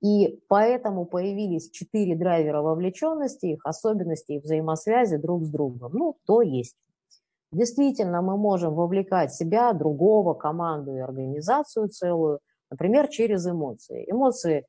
И 0.00 0.40
поэтому 0.48 1.06
появились 1.06 1.70
четыре 1.70 2.14
драйвера 2.14 2.60
вовлеченности, 2.60 3.46
их 3.46 3.64
особенности 3.64 4.32
и 4.32 4.38
взаимосвязи 4.38 5.16
друг 5.16 5.44
с 5.44 5.48
другом. 5.48 5.92
Ну, 5.94 6.16
то 6.26 6.42
есть. 6.42 6.76
Действительно, 7.50 8.20
мы 8.20 8.36
можем 8.36 8.74
вовлекать 8.74 9.32
себя, 9.32 9.72
другого, 9.72 10.34
команду 10.34 10.94
и 10.94 10.98
организацию 10.98 11.88
целую, 11.88 12.40
например, 12.70 13.08
через 13.08 13.46
эмоции. 13.46 14.04
Эмоции 14.06 14.66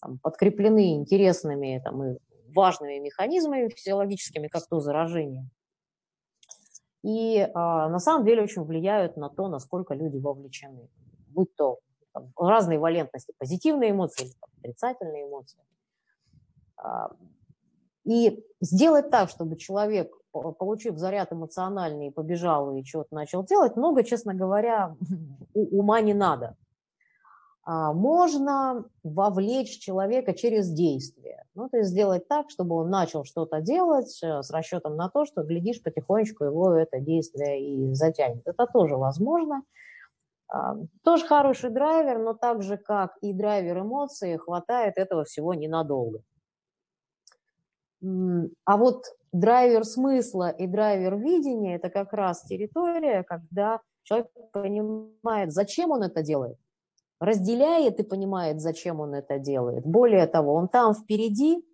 там, 0.00 0.20
подкреплены 0.20 0.94
интересными 0.94 1.82
там, 1.84 2.04
и 2.04 2.18
важными 2.54 3.00
механизмами 3.00 3.68
физиологическими, 3.68 4.46
как 4.46 4.68
то 4.68 4.78
заражение. 4.78 5.48
И 7.02 7.48
а, 7.54 7.88
на 7.88 7.98
самом 7.98 8.24
деле 8.24 8.42
очень 8.42 8.62
влияют 8.62 9.16
на 9.16 9.28
то, 9.28 9.48
насколько 9.48 9.94
люди 9.94 10.18
вовлечены. 10.18 10.88
Будь 11.28 11.54
то 11.56 11.78
там, 12.12 12.32
разной 12.36 12.78
валентности, 12.78 13.34
позитивные 13.38 13.90
эмоции 13.90 14.24
или 14.24 14.32
там, 14.40 14.50
отрицательные 14.58 15.26
эмоции. 15.26 15.60
А, 16.76 17.10
и 18.04 18.44
сделать 18.60 19.10
так, 19.10 19.30
чтобы 19.30 19.56
человек, 19.56 20.12
получив 20.32 20.96
заряд 20.96 21.32
эмоциональный, 21.32 22.10
побежал 22.10 22.74
и 22.74 22.84
что-то 22.84 23.14
начал 23.14 23.44
делать, 23.44 23.76
много, 23.76 24.02
честно 24.02 24.34
говоря, 24.34 24.96
ума 25.54 26.00
не 26.00 26.14
надо. 26.14 26.56
А, 27.64 27.92
можно 27.92 28.84
вовлечь 29.04 29.78
человека 29.78 30.34
через 30.34 30.70
действие. 30.70 31.44
Ну, 31.54 31.68
то 31.68 31.78
есть 31.78 31.90
сделать 31.90 32.26
так, 32.26 32.50
чтобы 32.50 32.74
он 32.74 32.90
начал 32.90 33.24
что-то 33.24 33.60
делать 33.60 34.18
э, 34.22 34.42
с 34.42 34.50
расчетом 34.50 34.96
на 34.96 35.08
то, 35.08 35.24
что, 35.26 35.44
глядишь, 35.44 35.82
потихонечку 35.82 36.44
его 36.44 36.72
это 36.72 36.98
действие 36.98 37.90
и 37.90 37.94
затянет. 37.94 38.42
Это 38.46 38.66
тоже 38.66 38.96
возможно. 38.96 39.62
А, 40.48 40.76
тоже 41.04 41.24
хороший 41.26 41.70
драйвер, 41.70 42.18
но 42.18 42.34
так 42.34 42.62
же, 42.62 42.76
как 42.76 43.16
и 43.20 43.32
драйвер 43.32 43.80
эмоций, 43.80 44.38
хватает 44.38 44.94
этого 44.96 45.24
всего 45.24 45.54
ненадолго. 45.54 46.20
А 48.02 48.76
вот 48.76 49.04
драйвер 49.30 49.84
смысла 49.84 50.50
и 50.50 50.66
драйвер 50.66 51.16
видения– 51.16 51.76
это 51.76 51.90
как 51.90 52.12
раз 52.12 52.42
территория, 52.42 53.22
когда 53.22 53.80
человек 54.02 54.28
понимает, 54.52 55.52
зачем 55.52 55.92
он 55.92 56.02
это 56.02 56.22
делает, 56.22 56.58
разделяет 57.22 58.00
и 58.00 58.02
понимает, 58.02 58.60
зачем 58.60 58.98
он 58.98 59.14
это 59.14 59.38
делает. 59.38 59.86
Более 59.86 60.26
того, 60.26 60.54
он 60.54 60.66
там 60.66 60.92
впереди 60.92 61.64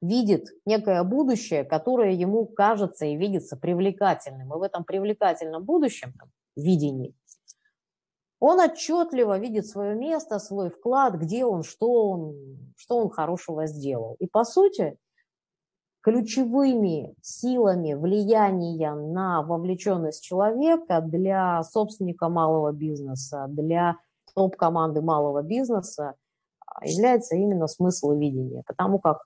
видит 0.00 0.46
некое 0.64 1.02
будущее, 1.04 1.62
которое 1.62 2.12
ему 2.12 2.46
кажется 2.46 3.04
и 3.04 3.16
видится 3.16 3.58
привлекательным. 3.58 4.54
И 4.54 4.58
в 4.58 4.62
этом 4.62 4.84
привлекательном 4.84 5.62
будущем, 5.62 6.14
там, 6.18 6.30
видении, 6.56 7.14
он 8.40 8.58
отчетливо 8.60 9.38
видит 9.38 9.66
свое 9.66 9.94
место, 9.94 10.38
свой 10.38 10.70
вклад, 10.70 11.16
где 11.16 11.44
он, 11.44 11.62
что 11.62 12.10
он, 12.10 12.72
что 12.78 12.96
он 12.96 13.10
хорошего 13.10 13.66
сделал. 13.66 14.16
И 14.20 14.26
по 14.26 14.44
сути, 14.44 14.96
ключевыми 16.00 17.14
силами 17.20 17.92
влияния 17.92 18.94
на 18.94 19.42
вовлеченность 19.42 20.24
человека 20.24 21.02
для 21.02 21.62
собственника 21.62 22.30
малого 22.30 22.72
бизнеса, 22.72 23.46
для 23.48 23.96
топ-команды 24.36 25.00
малого 25.00 25.42
бизнеса 25.42 26.14
а, 26.64 26.86
является 26.86 27.34
именно 27.34 27.66
смысл 27.66 28.12
видения. 28.12 28.62
Потому 28.66 29.00
как 29.00 29.24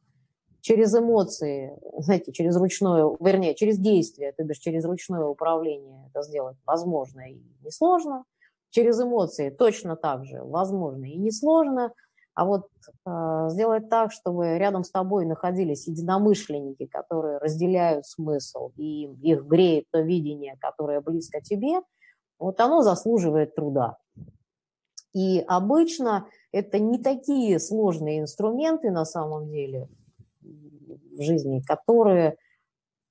через 0.62 0.94
эмоции, 0.94 1.78
знаете, 1.98 2.32
через 2.32 2.56
ручное, 2.56 3.10
вернее, 3.20 3.54
через 3.54 3.78
действие, 3.78 4.32
то 4.32 4.44
бишь 4.44 4.58
через 4.58 4.84
ручное 4.86 5.24
управление 5.24 6.08
это 6.08 6.22
сделать 6.22 6.56
возможно 6.64 7.20
и 7.30 7.42
несложно– 7.62 8.24
через 8.70 9.00
эмоции 9.00 9.50
точно 9.50 9.96
так 9.96 10.24
же 10.24 10.42
возможно 10.42 11.04
и 11.04 11.18
несложно, 11.18 11.92
а 12.34 12.44
вот 12.44 12.68
э, 13.04 13.48
сделать 13.50 13.88
так, 13.90 14.12
чтобы 14.12 14.56
рядом 14.58 14.84
с 14.84 14.90
тобой 14.90 15.26
находились 15.26 15.88
единомышленники, 15.88 16.86
которые 16.86 17.38
разделяют 17.38 18.06
смысл, 18.06 18.70
и 18.76 19.04
их 19.22 19.44
греет 19.44 19.86
то 19.90 20.00
видение, 20.00 20.56
которое 20.60 21.00
близко 21.00 21.40
тебе, 21.40 21.82
вот 22.38 22.60
оно 22.60 22.82
заслуживает 22.82 23.54
труда. 23.54 23.98
И 25.12 25.40
обычно 25.40 26.28
это 26.52 26.78
не 26.78 26.98
такие 26.98 27.58
сложные 27.58 28.20
инструменты 28.20 28.90
на 28.90 29.04
самом 29.04 29.50
деле 29.50 29.88
в 30.40 31.22
жизни, 31.22 31.60
которые 31.66 32.36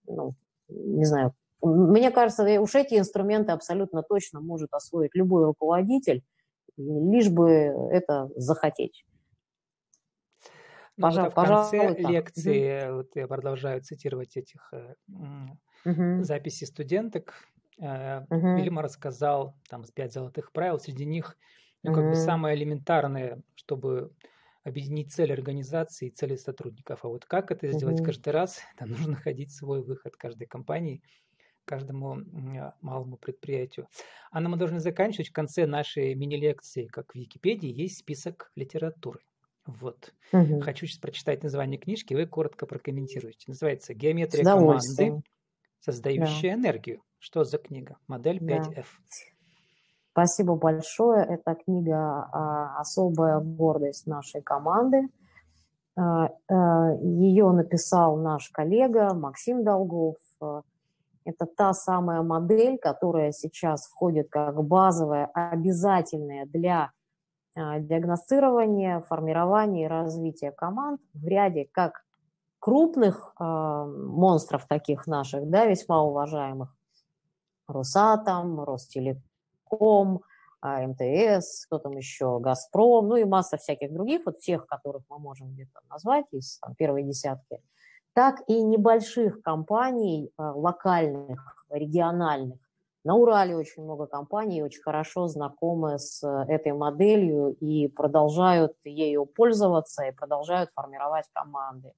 ну, 0.09 0.33
не 0.67 1.05
знаю, 1.05 1.33
мне 1.61 2.11
кажется, 2.11 2.43
уж 2.61 2.75
эти 2.75 2.97
инструменты 2.97 3.51
абсолютно 3.51 4.03
точно 4.03 4.39
может 4.39 4.73
освоить 4.73 5.15
любой 5.15 5.45
руководитель, 5.45 6.23
лишь 6.77 7.29
бы 7.29 7.49
это 7.49 8.29
захотеть. 8.35 9.05
Ну, 10.95 11.03
Пожалуй, 11.03 11.31
в 11.31 11.33
конце 11.33 11.77
пожалуй, 11.77 12.13
лекции, 12.13 12.87
угу. 12.87 12.97
вот 12.97 13.07
я 13.15 13.27
продолжаю 13.27 13.81
цитировать 13.81 14.35
этих 14.35 14.73
угу. 15.85 16.23
записей 16.23 16.67
студенток, 16.67 17.47
угу. 17.77 18.55
Вильма 18.57 18.81
рассказал 18.81 19.55
там 19.69 19.83
пять 19.93 20.13
золотых 20.13 20.51
правил, 20.51 20.79
среди 20.79 21.05
них 21.05 21.37
ну, 21.83 21.93
как 21.93 22.03
угу. 22.03 22.09
бы 22.09 22.15
самое 22.15 22.55
элементарное, 22.55 23.41
чтобы 23.55 24.11
объединить 24.63 25.13
цели 25.13 25.31
организации 25.31 26.07
и 26.07 26.11
цели 26.11 26.35
сотрудников. 26.35 27.03
А 27.03 27.07
вот 27.07 27.25
как 27.25 27.51
это 27.51 27.71
сделать 27.71 27.99
угу. 27.99 28.05
каждый 28.05 28.29
раз, 28.29 28.59
это 28.75 28.85
нужно 28.85 29.15
ходить 29.15 29.51
свой 29.51 29.81
выход 29.81 30.15
каждой 30.15 30.47
компании, 30.47 31.01
каждому 31.65 32.17
малому 32.81 33.17
предприятию. 33.17 33.87
Анна, 34.31 34.49
мы 34.49 34.57
должны 34.57 34.79
заканчивать. 34.79 35.29
В 35.29 35.33
конце 35.33 35.65
нашей 35.67 36.15
мини-лекции, 36.15 36.87
как 36.87 37.13
в 37.13 37.15
Википедии, 37.15 37.69
есть 37.69 37.99
список 37.99 38.51
литературы. 38.55 39.19
Вот. 39.65 40.13
Угу. 40.33 40.61
Хочу 40.61 40.87
сейчас 40.87 40.99
прочитать 40.99 41.43
название 41.43 41.79
книжки, 41.79 42.15
вы 42.15 42.25
коротко 42.25 42.65
прокомментируете. 42.65 43.45
Называется 43.47 43.93
«Геометрия 43.93 44.43
команды, 44.43 45.21
создающая 45.79 46.55
да. 46.55 46.61
энергию». 46.61 47.03
Что 47.19 47.43
за 47.43 47.57
книга? 47.57 47.97
Модель 48.07 48.37
5F. 48.37 48.73
Да. 48.75 48.83
Спасибо 50.11 50.55
большое. 50.55 51.23
Эта 51.23 51.55
книга 51.55 52.29
а, 52.31 52.79
«Особая 52.79 53.39
гордость 53.39 54.07
нашей 54.07 54.41
команды». 54.41 55.07
А, 55.95 56.29
а, 56.49 56.93
Ее 57.01 57.51
написал 57.51 58.17
наш 58.17 58.49
коллега 58.49 59.13
Максим 59.13 59.63
Долгов. 59.63 60.15
Это 61.25 61.45
та 61.45 61.73
самая 61.73 62.23
модель, 62.23 62.79
которая 62.79 63.31
сейчас 63.31 63.85
входит 63.87 64.29
как 64.29 64.63
базовая, 64.63 65.29
обязательная 65.33 66.45
для 66.45 66.91
диагностирования, 67.55 69.01
формирования 69.01 69.85
и 69.85 69.87
развития 69.87 70.51
команд 70.51 71.01
в 71.13 71.27
ряде 71.27 71.67
как 71.71 72.03
крупных 72.59 73.33
монстров 73.37 74.65
таких 74.65 75.07
наших, 75.07 75.47
да, 75.49 75.65
весьма 75.65 76.01
уважаемых, 76.01 76.73
Росатом, 77.67 78.63
Ростелеком, 78.63 79.28
а, 80.61 80.85
МТС, 80.85 81.65
кто 81.65 81.79
там 81.79 81.95
еще, 81.97 82.39
Газпром, 82.39 83.07
ну 83.07 83.15
и 83.15 83.23
масса 83.23 83.57
всяких 83.57 83.93
других, 83.93 84.21
вот 84.25 84.39
всех, 84.39 84.67
которых 84.67 85.03
мы 85.09 85.19
можем 85.19 85.53
где-то 85.53 85.79
назвать 85.89 86.25
из 86.31 86.59
там, 86.59 86.75
первой 86.75 87.03
десятки, 87.03 87.61
так 88.13 88.41
и 88.47 88.61
небольших 88.61 89.41
компаний, 89.41 90.31
а, 90.37 90.51
локальных, 90.51 91.65
региональных. 91.69 92.59
На 93.05 93.15
Урале 93.15 93.55
очень 93.55 93.83
много 93.83 94.07
компаний, 94.07 94.61
очень 94.61 94.81
хорошо 94.81 95.27
знакомы 95.27 95.97
с 95.97 96.21
этой 96.49 96.73
моделью 96.73 97.55
и 97.61 97.87
продолжают 97.87 98.73
ею 98.83 99.25
пользоваться 99.25 100.03
и 100.03 100.11
продолжают 100.11 100.69
формировать 100.75 101.25
команды. 101.31 101.93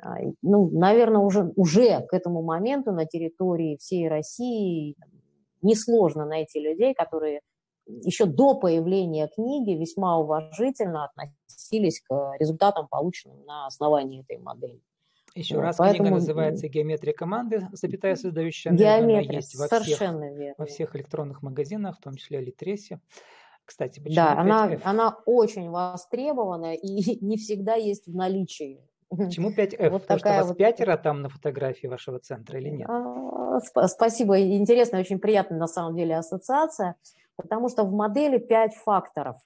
А, 0.00 0.18
ну, 0.42 0.68
наверное, 0.70 1.22
уже, 1.22 1.52
уже 1.56 2.02
к 2.02 2.12
этому 2.12 2.42
моменту 2.42 2.92
на 2.92 3.06
территории 3.06 3.78
всей 3.78 4.08
России 4.08 4.94
несложно 5.62 6.24
найти 6.26 6.60
людей, 6.60 6.94
которые 6.94 7.40
еще 7.86 8.26
до 8.26 8.54
появления 8.54 9.28
книги 9.28 9.72
весьма 9.72 10.18
уважительно 10.18 11.04
относились 11.06 12.00
к 12.00 12.32
результатам, 12.38 12.86
полученным 12.88 13.44
на 13.46 13.66
основании 13.66 14.20
этой 14.20 14.38
модели. 14.38 14.80
Еще 15.34 15.56
вот, 15.56 15.62
раз, 15.62 15.76
поэтому... 15.76 16.04
книга 16.04 16.14
называется 16.16 16.68
«Геометрия 16.68 17.14
команды», 17.14 17.68
запятая 17.72 18.16
создающая 18.16 18.72
Геометрия, 18.72 19.28
она 19.28 19.36
есть 19.36 19.54
во 19.54 19.68
всех, 19.68 20.00
верно. 20.00 20.54
во 20.58 20.66
всех 20.66 20.96
электронных 20.96 21.42
магазинах, 21.42 21.96
в 21.96 22.00
том 22.00 22.14
числе 22.14 22.40
Литресе. 22.40 23.00
Кстати, 23.64 24.00
почему 24.00 24.16
Да, 24.16 24.38
она, 24.38 24.78
она 24.84 25.16
очень 25.26 25.70
востребована 25.70 26.74
и 26.74 27.18
не 27.24 27.36
всегда 27.36 27.74
есть 27.74 28.06
в 28.06 28.14
наличии 28.14 28.80
Почему 29.10 29.50
5F? 29.50 29.90
Вот 29.90 30.02
Потому 30.02 30.18
что 30.18 30.30
у 30.30 30.32
вас 30.34 30.48
вот... 30.48 30.58
пятеро 30.58 30.96
там 30.96 31.22
на 31.22 31.28
фотографии 31.28 31.86
вашего 31.86 32.18
центра 32.18 32.58
или 32.58 32.68
нет? 32.68 32.88
Спасибо. 33.86 34.40
Интересная, 34.40 35.00
очень 35.00 35.18
приятная 35.18 35.58
на 35.58 35.66
самом 35.66 35.96
деле 35.96 36.16
ассоциация, 36.16 36.96
потому 37.36 37.68
что 37.68 37.84
в 37.84 37.92
модели 37.92 38.38
пять 38.38 38.74
факторов. 38.74 39.36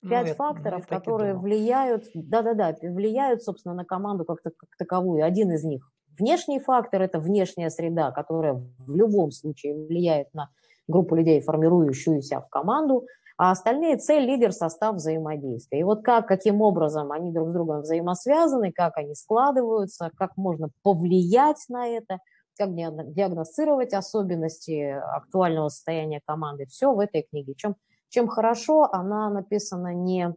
Ну, 0.00 0.10
пять 0.10 0.28
ну, 0.28 0.34
факторов, 0.34 0.84
я, 0.88 0.96
которые 0.96 1.34
влияют, 1.34 2.04
да-да-да, 2.14 2.76
влияют, 2.82 3.42
собственно, 3.42 3.74
на 3.74 3.84
команду 3.84 4.24
как, 4.24 4.42
как 4.42 4.54
таковую. 4.78 5.24
Один 5.24 5.50
из 5.52 5.64
них 5.64 5.90
внешний 6.18 6.60
фактор– 6.60 7.02
это 7.02 7.18
внешняя 7.18 7.70
среда, 7.70 8.12
которая 8.12 8.62
в 8.78 8.96
любом 8.96 9.32
случае 9.32 9.74
влияет 9.74 10.32
на 10.34 10.50
группу 10.86 11.14
людей, 11.14 11.40
формирующую 11.40 12.22
себя 12.22 12.40
в 12.40 12.48
команду– 12.48 13.06
а 13.38 13.52
остальные 13.52 13.98
цель, 13.98 14.24
лидер, 14.24 14.52
состав 14.52 14.96
взаимодействия. 14.96 15.78
И 15.78 15.84
вот 15.84 16.02
как, 16.02 16.26
каким 16.26 16.60
образом 16.60 17.12
они 17.12 17.32
друг 17.32 17.50
с 17.50 17.52
другом 17.52 17.82
взаимосвязаны, 17.82 18.72
как 18.72 18.98
они 18.98 19.14
складываются, 19.14 20.10
как 20.18 20.36
можно 20.36 20.70
повлиять 20.82 21.64
на 21.68 21.86
это, 21.86 22.18
как 22.58 22.74
диагностировать 22.74 23.94
особенности 23.94 24.90
актуального 25.16 25.68
состояния 25.68 26.20
команды. 26.26 26.66
Все 26.66 26.92
в 26.92 26.98
этой 26.98 27.22
книге. 27.22 27.54
Чем, 27.54 27.76
чем 28.08 28.28
хорошо, 28.28 28.88
она 28.92 29.30
написана 29.30 29.94
не 29.94 30.34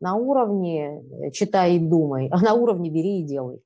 на 0.00 0.14
уровне 0.14 1.02
«читай 1.32 1.76
и 1.76 1.78
думай», 1.78 2.28
а 2.30 2.40
на 2.40 2.54
уровне 2.54 2.90
«бери 2.90 3.20
и 3.20 3.24
делай». 3.24 3.62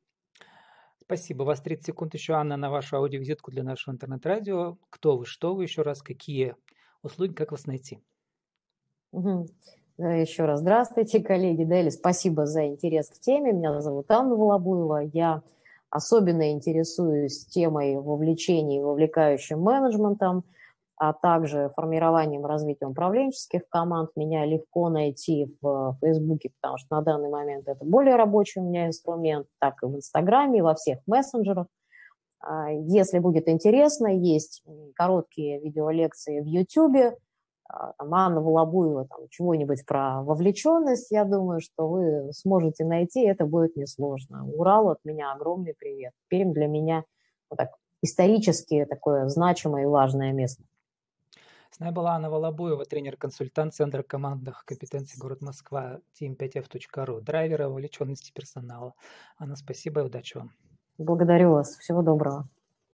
Спасибо. 1.00 1.42
У 1.42 1.46
вас 1.46 1.60
30 1.60 1.86
секунд 1.86 2.14
еще, 2.14 2.34
Анна, 2.34 2.56
на 2.56 2.70
вашу 2.70 2.96
аудиовизитку 2.96 3.50
для 3.50 3.62
нашего 3.62 3.94
интернет-радио. 3.94 4.76
Кто 4.90 5.16
вы, 5.16 5.24
что 5.24 5.54
вы, 5.54 5.62
еще 5.62 5.82
раз, 5.82 6.02
какие 6.02 6.54
услуги, 7.02 7.32
как 7.32 7.52
вас 7.52 7.66
найти? 7.66 7.98
Угу. 9.12 9.46
Еще 9.98 10.44
раз 10.44 10.60
здравствуйте, 10.60 11.20
коллеги. 11.20 11.64
Дели, 11.64 11.88
спасибо 11.88 12.46
за 12.46 12.66
интерес 12.66 13.08
к 13.08 13.18
теме. 13.20 13.52
Меня 13.52 13.80
зовут 13.80 14.10
Анна 14.10 14.36
Волобуева. 14.36 15.10
Я 15.12 15.42
особенно 15.90 16.52
интересуюсь 16.52 17.46
темой 17.46 17.96
вовлечения 17.96 18.80
и 18.80 18.82
вовлекающим 18.82 19.60
менеджментом, 19.60 20.44
а 20.96 21.12
также 21.12 21.70
формированием 21.76 22.44
и 22.44 22.48
развитием 22.48 22.90
управленческих 22.90 23.62
команд. 23.68 24.10
Меня 24.16 24.44
легко 24.44 24.88
найти 24.88 25.56
в 25.62 25.96
Фейсбуке, 26.00 26.50
потому 26.60 26.78
что 26.78 26.96
на 26.96 27.02
данный 27.02 27.30
момент 27.30 27.68
это 27.68 27.84
более 27.84 28.16
рабочий 28.16 28.60
у 28.60 28.64
меня 28.64 28.86
инструмент, 28.88 29.46
так 29.60 29.82
и 29.82 29.86
в 29.86 29.94
Инстаграме, 29.94 30.58
и 30.58 30.62
во 30.62 30.74
всех 30.74 30.98
мессенджерах. 31.06 31.66
А, 32.40 32.70
если 32.70 33.18
будет 33.20 33.48
интересно, 33.48 34.08
есть 34.08 34.64
короткие 34.94 35.60
видеолекции 35.60 36.40
в 36.40 36.46
а, 36.46 37.14
там, 37.68 38.14
Анна 38.14 38.40
Волобуева, 38.40 39.06
там, 39.06 39.28
чего-нибудь 39.30 39.84
про 39.86 40.22
вовлеченность, 40.22 41.10
я 41.10 41.24
думаю, 41.24 41.60
что 41.60 41.88
вы 41.88 42.32
сможете 42.32 42.84
найти, 42.84 43.20
это 43.20 43.44
будет 43.44 43.76
несложно. 43.76 44.46
Урал 44.46 44.90
от 44.90 44.98
меня 45.04 45.32
огромный 45.32 45.74
привет. 45.78 46.12
Пермь 46.28 46.52
для 46.52 46.66
меня 46.66 47.04
вот 47.50 47.58
так, 47.58 47.70
исторически 48.02 48.84
такое 48.84 49.28
значимое 49.28 49.84
и 49.84 49.86
важное 49.86 50.32
место. 50.32 50.62
С 51.70 51.80
нами 51.80 51.92
была 51.92 52.12
Анна 52.14 52.30
Волобуева, 52.30 52.84
тренер-консультант 52.86 53.74
Центра 53.74 54.02
командных 54.02 54.64
компетенций 54.64 55.18
город 55.20 55.42
Москва, 55.42 56.00
team5f.ru, 56.18 57.20
драйвера 57.20 57.68
вовлеченности 57.68 58.32
персонала. 58.32 58.94
Анна, 59.38 59.54
спасибо 59.54 60.00
и 60.00 60.04
удачи 60.04 60.38
вам. 60.38 60.50
Благодарю 60.96 61.52
вас. 61.52 61.76
Всего 61.76 62.02
доброго. 62.02 62.48